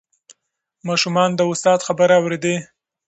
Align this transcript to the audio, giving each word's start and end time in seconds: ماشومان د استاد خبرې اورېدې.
ماشومان 0.87 1.29
د 1.35 1.39
استاد 1.51 1.79
خبرې 1.87 2.15
اورېدې. 2.19 2.55